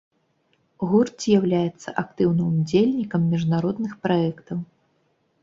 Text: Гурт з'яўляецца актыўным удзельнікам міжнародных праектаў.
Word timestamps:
Гурт 0.93 1.13
з'яўляецца 1.25 1.93
актыўным 2.03 2.49
удзельнікам 2.63 3.29
міжнародных 3.35 3.93
праектаў. 4.09 4.57